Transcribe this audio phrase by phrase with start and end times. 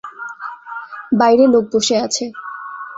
[1.19, 2.25] বাইরে লোক বসে আছে।